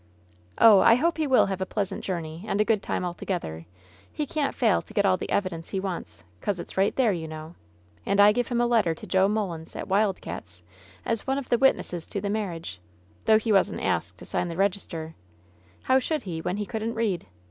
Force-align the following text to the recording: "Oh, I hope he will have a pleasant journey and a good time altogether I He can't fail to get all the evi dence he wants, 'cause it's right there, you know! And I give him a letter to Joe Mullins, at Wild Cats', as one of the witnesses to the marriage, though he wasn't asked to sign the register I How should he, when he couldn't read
"Oh, 0.57 0.79
I 0.79 0.95
hope 0.95 1.19
he 1.19 1.27
will 1.27 1.45
have 1.45 1.61
a 1.61 1.65
pleasant 1.67 2.03
journey 2.03 2.43
and 2.47 2.59
a 2.59 2.65
good 2.65 2.81
time 2.81 3.05
altogether 3.05 3.57
I 3.69 3.71
He 4.11 4.25
can't 4.25 4.55
fail 4.55 4.81
to 4.81 4.93
get 4.95 5.05
all 5.05 5.15
the 5.15 5.27
evi 5.27 5.49
dence 5.49 5.69
he 5.69 5.79
wants, 5.79 6.23
'cause 6.41 6.59
it's 6.59 6.75
right 6.75 6.95
there, 6.95 7.11
you 7.13 7.27
know! 7.27 7.53
And 8.03 8.19
I 8.19 8.31
give 8.31 8.47
him 8.47 8.59
a 8.59 8.65
letter 8.65 8.95
to 8.95 9.05
Joe 9.05 9.27
Mullins, 9.27 9.75
at 9.75 9.87
Wild 9.87 10.19
Cats', 10.19 10.63
as 11.05 11.27
one 11.27 11.37
of 11.37 11.49
the 11.49 11.59
witnesses 11.59 12.07
to 12.07 12.19
the 12.19 12.31
marriage, 12.31 12.79
though 13.25 13.37
he 13.37 13.53
wasn't 13.53 13.81
asked 13.81 14.17
to 14.17 14.25
sign 14.25 14.47
the 14.47 14.57
register 14.57 15.13
I 15.13 15.69
How 15.83 15.99
should 15.99 16.23
he, 16.23 16.41
when 16.41 16.57
he 16.57 16.65
couldn't 16.65 16.95
read 16.95 17.27